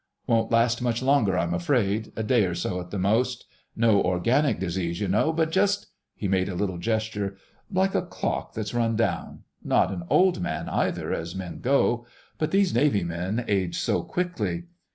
[0.25, 3.45] "Won't last much longer, I'm afraid: a day or so at the most.
[3.75, 9.43] No organic disease, y'know, but just"—he made a little gesture—"like a clock that's run down.
[9.63, 12.07] Not an old man either, as men go.
[12.39, 14.63] But these Navy men age so quickly....